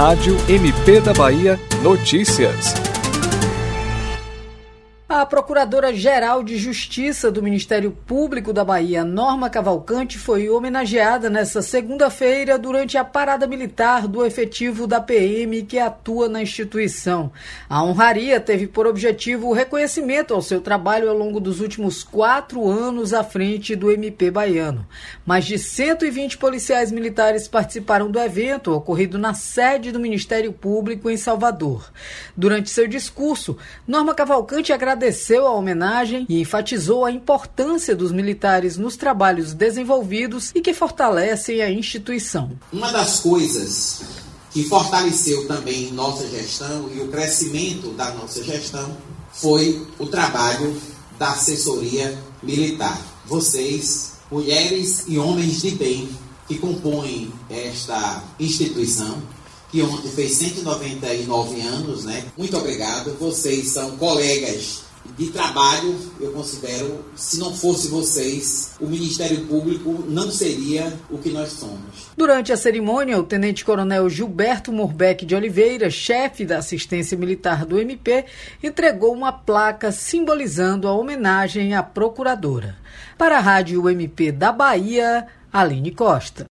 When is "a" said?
5.12-5.26, 12.96-13.02, 17.68-17.82, 35.46-35.54, 37.06-37.10, 41.62-41.70, 72.52-72.56, 80.88-80.92, 83.38-83.40